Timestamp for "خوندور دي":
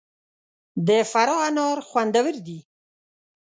1.87-2.59